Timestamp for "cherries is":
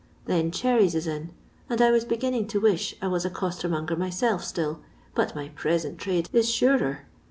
0.49-1.05